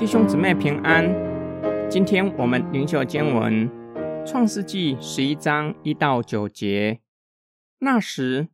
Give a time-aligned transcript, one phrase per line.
[0.00, 1.04] 弟兄姊妹平安。
[1.90, 3.68] 今天我们灵修经文
[4.26, 7.02] 《创世纪》十一章一到九节。
[7.80, 8.48] 那时，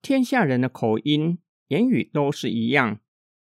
[0.00, 3.00] 天下人的口音、言语都是一样。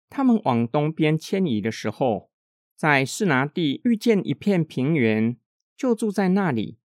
[0.09, 2.31] 他们往东边迁移的时候，
[2.77, 5.37] 在士拿地遇见一片平原，
[5.77, 6.79] 就住在那里。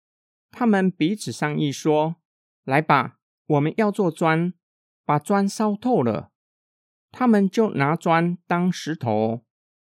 [0.52, 2.14] 他们彼此商议说
[2.62, 4.54] ：“来吧，我们要做砖，
[5.04, 6.30] 把砖烧透了。”
[7.10, 9.42] 他们就拿砖当石头。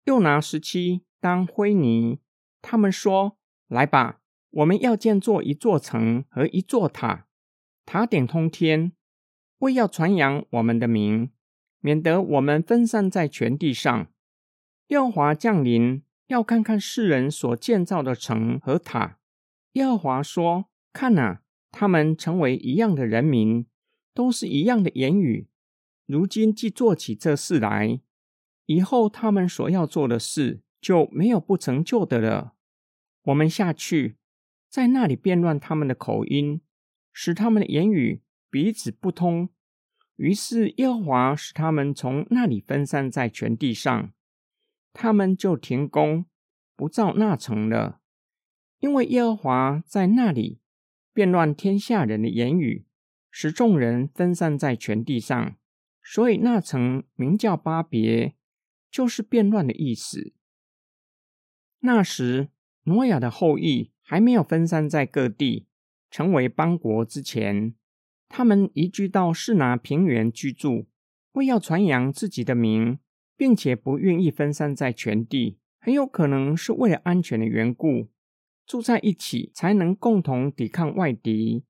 [0.04, 2.20] 又拿石漆当灰泥，
[2.60, 7.26] 他们说：“来吧，我们要建造一座城和一座塔，
[7.86, 8.92] 塔顶通天，
[9.60, 11.30] 为要传扬我们的名，
[11.80, 14.08] 免得我们分散在全地上。
[14.88, 19.18] 耶和华降临，要看看世人所建造的城和塔。
[19.72, 21.40] 耶和华说：看哪，
[21.70, 23.66] 他们成为一样的人民，
[24.12, 25.48] 都是一样的言语。
[26.04, 28.00] 如今既做起这事来。”
[28.66, 32.54] 以后他们所要做的事就没有不成就的了。
[33.24, 34.16] 我们下去，
[34.68, 36.60] 在那里变乱他们的口音，
[37.12, 39.48] 使他们的言语彼此不通。
[40.16, 44.12] 于是耶和华使他们从那里分散在全地上，
[44.92, 46.26] 他们就停工，
[46.76, 48.00] 不造那城了。
[48.78, 50.60] 因为耶和华在那里
[51.12, 52.86] 变乱天下人的言语，
[53.30, 55.56] 使众人分散在全地上，
[56.02, 58.36] 所以那城名叫巴别。
[58.94, 60.32] 就是变乱的意思。
[61.80, 62.50] 那时，
[62.84, 65.66] 挪亚的后裔还没有分散在各地，
[66.12, 67.74] 成为邦国之前，
[68.28, 70.86] 他们移居到士拿平原居住，
[71.32, 73.00] 为要传扬自己的名，
[73.36, 78.06] 并且不愿意分散在全地，很有可能是为了安全的缘故，
[78.64, 81.64] 住在一起才能共同抵抗外敌。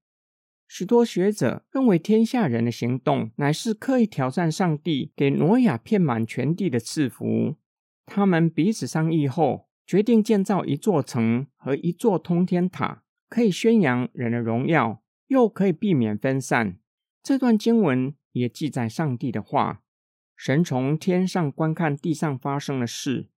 [0.77, 7.55] 许多学者认为，天下人的行动乃是刻意挑战上帝给挪亚遍满全地的赐福。
[8.07, 16.81] 他们彼此商议后，决定建造一座城和一座通天塔，可以宣扬人的荣耀，又可以避免分散。
[17.23, 19.85] 这段经文也记载上帝的话：
[20.37, 23.29] 神从天上观看地上发生的事。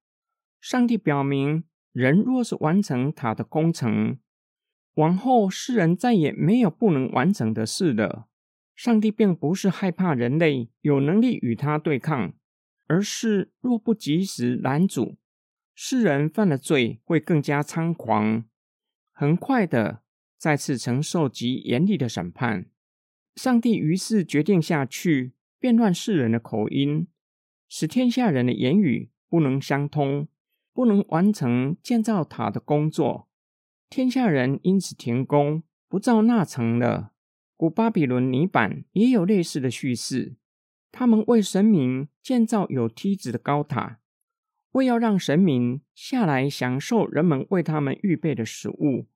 [0.60, 4.18] 上帝表明，人若是完成塔的工程。
[4.98, 8.28] 往后世人再也没有不能完成的事了。
[8.76, 12.34] 上帝并不是害怕人类有能力与他对抗，
[12.88, 15.18] 而是若不及时拦阻，
[15.76, 18.46] 世人犯了罪会更加猖狂，
[19.12, 20.02] 很快的
[20.36, 22.66] 再次承受极严厉的审判。
[23.36, 27.08] 上帝于是决定下去，变乱世人的口音，
[27.70, 30.28] 使天下人的言语不能相通，
[30.74, 33.27] 不能完成建造塔的工作。
[33.90, 37.14] 天下人因此停工，不造那城了。
[37.56, 40.36] 古巴比伦泥板也有类似的叙事。
[40.92, 44.00] 他们为神明建造有梯子的高塔，
[44.72, 49.08] 为要让神明下来享受人们为他们预备的食物，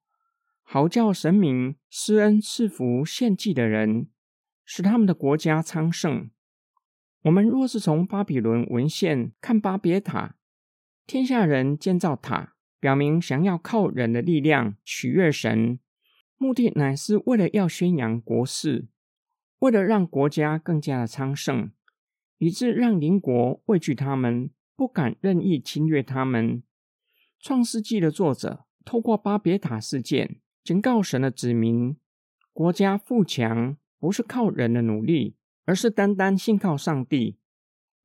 [0.63, 4.09] 好叫神明施恩赐福献祭的人，
[4.65, 6.31] 使他们的国家昌盛。
[7.23, 10.37] 我们若是从巴比伦文献看巴别塔，
[11.05, 12.55] 天下人建造塔。
[12.81, 15.79] 表明想要靠人的力量取悦神，
[16.35, 18.87] 目的乃是为了要宣扬国事，
[19.59, 21.71] 为了让国家更加的昌盛，
[22.39, 26.63] 以致让邻国畏惧他们，不敢任意侵略他们。
[27.39, 31.95] 创世纪的作者透过巴别塔事件，警告神的子民：
[32.51, 37.37] 国家富强不是靠人的努力，而是单单信靠上帝。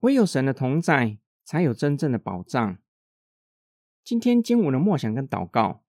[0.01, 2.77] 唯有神的同在，才有真正的保障。
[4.07, 5.83] 今天经文的默想跟祷告，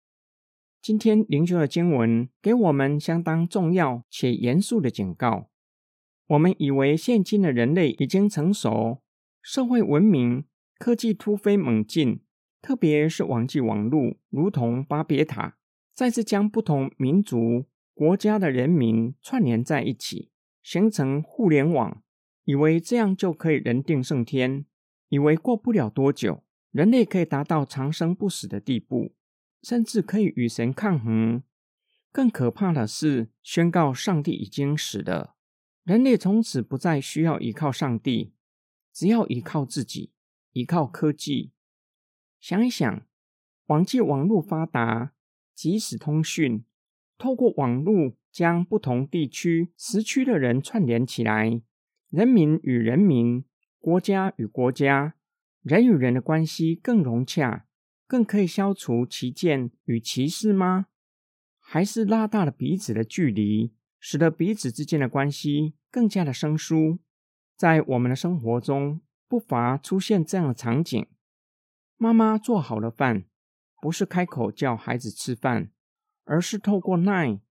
[0.82, 5.52] 今天灵修的经文给我们相当重要且严肃的警告。
[6.30, 9.04] 我们以为现今的人类已经成熟，
[9.44, 10.46] 社会文明、
[10.80, 12.22] 科技突飞猛进，
[12.60, 15.60] 特别是网际网络，如同巴别塔，
[15.94, 20.32] 再次将不同民族、国家的人民串联在一起，
[20.64, 22.02] 形成互联网，
[22.46, 24.66] 以为这样就可以人定胜天，
[25.10, 26.42] 以为过不了多久。
[26.72, 29.14] 人类可以达到长生不死的地步，
[29.64, 31.44] 甚至可以与神抗衡。
[32.12, 35.36] 更可怕的是，宣告上帝已经死了，
[35.84, 38.34] 人类从此不再需要依靠上帝，
[38.94, 40.12] 只要依靠自己，
[40.54, 41.52] 依靠科技。
[42.40, 43.06] 想一想，
[43.68, 45.14] 网际网络发达，
[45.54, 46.64] 即时通讯，
[47.18, 51.62] 透过网络将不同地区、时区的人串联起来，
[52.10, 53.44] 人民与人民，
[53.80, 55.16] 国家与国家。
[55.62, 57.66] 人与人的关系更融洽，
[58.08, 60.88] 更可以消除歧见与歧视吗？
[61.60, 67.00] 还是拉大了彼此的距离，使得彼此之间的关系更加的生疏？
[67.58, 71.06] 在我们的生活中，不乏出现这样的场景：
[71.98, 73.26] 妈妈做好了饭，
[73.82, 75.72] 不是开口叫孩子吃饭，
[76.24, 77.42] 而是透过奈，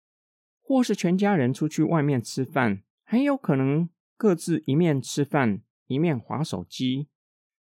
[0.62, 7.08] 或是全家人出去外面吃饭，很有可能各自一面吃饭一面划手机。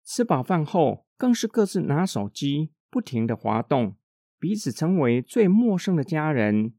[0.04, 3.96] 吃饱饭后，更是各自拿手机不停的滑动，
[4.40, 6.74] 彼此成为最陌生的家人。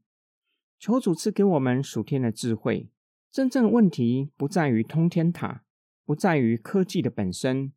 [0.77, 2.89] 求主赐给我们属天的智慧。
[3.31, 5.63] 真正的问题不在于通天塔，
[6.05, 7.71] 不在于科技的本身。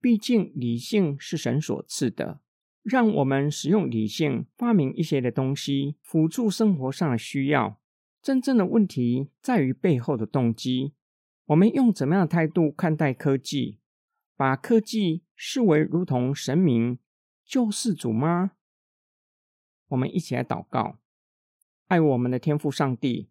[0.00, 2.40] 毕竟理性是神所赐的，
[2.82, 7.80] 让我们使用理性发明一些的东西，辅助生活上的需要。
[8.22, 10.92] 真正的问题在于背后的动机。
[11.46, 13.78] 我们用怎么样的态度看待科技？
[14.36, 16.98] 把科技视为如同神明
[17.44, 18.52] 救世主吗？
[19.88, 20.98] 我们一起来祷告，
[21.86, 23.30] 爱我们的天父上帝，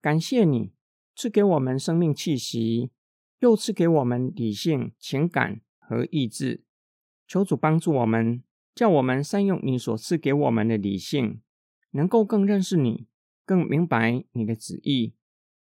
[0.00, 0.72] 感谢你。
[1.16, 2.92] 赐给我们生命气息，
[3.40, 6.62] 又赐给我们理性、情感和意志。
[7.26, 11.42] 求主帮助我们，叫我们善用你所赐给我们的理性，
[11.90, 13.08] 能够更认识你，
[13.44, 15.16] 更明白你的旨意，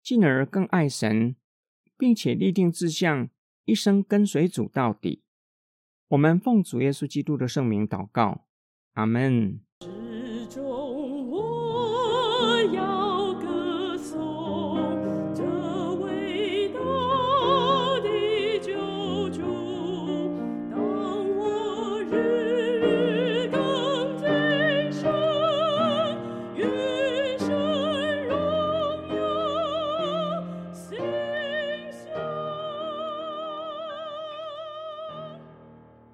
[0.02, 1.36] 进而更爱神，
[1.96, 3.30] 并且立定志向，
[3.66, 5.22] 一生跟随主到底。
[6.08, 8.46] 我们奉主耶稣基督的圣名祷告，
[8.94, 9.65] 阿门。